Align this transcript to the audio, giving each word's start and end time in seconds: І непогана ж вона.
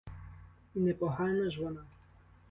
І 0.75 0.79
непогана 0.79 1.51
ж 1.51 1.61
вона. 1.63 1.83